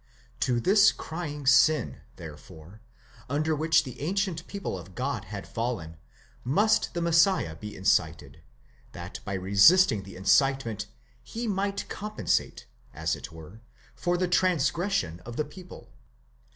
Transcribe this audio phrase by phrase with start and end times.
[0.39, 2.81] To this crying sin, therefore,
[3.29, 5.95] under which the ancient people of God had fallen,
[6.43, 8.41] must the Messiah be incited,
[8.93, 10.87] that by resisting the incitement
[11.21, 13.61] he might com pensate, as it were,
[13.93, 15.93] for the transgression of the people.